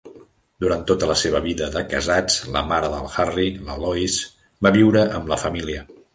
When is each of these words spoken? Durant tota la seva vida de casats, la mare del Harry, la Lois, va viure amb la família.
Durant 0.63 0.85
tota 0.91 1.09
la 1.11 1.17
seva 1.23 1.41
vida 1.43 1.67
de 1.75 1.83
casats, 1.91 2.39
la 2.57 2.65
mare 2.73 2.91
del 2.95 3.07
Harry, 3.27 3.47
la 3.69 3.77
Lois, 3.85 4.19
va 4.69 4.75
viure 4.81 5.07
amb 5.21 5.33
la 5.37 5.41
família. 5.47 5.87